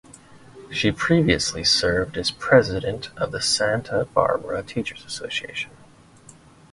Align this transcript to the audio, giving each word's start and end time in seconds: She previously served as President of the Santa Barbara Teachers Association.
She 0.71 0.91
previously 0.91 1.63
served 1.63 2.17
as 2.17 2.31
President 2.31 3.11
of 3.19 3.31
the 3.31 3.39
Santa 3.39 4.05
Barbara 4.15 4.63
Teachers 4.63 5.05
Association. 5.05 5.69